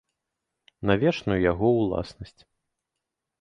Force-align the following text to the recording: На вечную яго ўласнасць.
На 0.91 0.95
вечную 1.03 1.37
яго 1.51 1.67
ўласнасць. 1.75 2.35